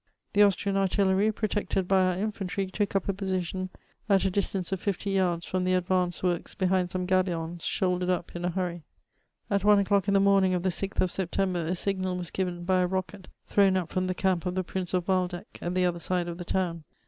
The 0.33 0.41
Austrian 0.41 0.77
ardlleiy, 0.77 1.31
protected 1.35 1.87
by 1.87 2.03
our 2.03 2.17
infantry, 2.17 2.65
took 2.65 2.95
up 2.95 3.07
a 3.07 3.13
position 3.13 3.69
at 4.09 4.25
a 4.25 4.31
distance 4.31 4.71
of 4.71 4.79
fifty 4.79 5.11
yards 5.11 5.45
from 5.45 5.63
the 5.63 5.75
advanced 5.75 6.23
works 6.23 6.55
behind 6.55 6.89
some 6.89 7.05
gabions 7.05 7.61
shouldered 7.63 8.09
up 8.09 8.35
in 8.35 8.43
a 8.43 8.49
hurry. 8.49 8.81
At 9.51 9.63
one 9.63 9.77
o'clock 9.77 10.07
in 10.07 10.15
the 10.15 10.19
morning 10.19 10.55
of 10.55 10.63
the 10.63 10.69
6th 10.69 11.01
of 11.01 11.11
September, 11.11 11.63
a 11.67 11.75
signal 11.75 12.17
was 12.17 12.31
^ven 12.31 12.65
by 12.65 12.79
a 12.81 12.87
rocket 12.87 13.27
thrown 13.45 13.77
up 13.77 13.89
from 13.89 14.07
the 14.07 14.15
camp 14.15 14.47
of 14.47 14.55
the 14.55 14.63
Prince 14.63 14.95
of 14.95 15.07
Waldeck 15.07 15.59
at 15.61 15.75
the 15.75 15.85
other 15.85 15.99
side 15.99 16.27
of 16.27 16.39
the 16.39 16.45
town. 16.45 16.83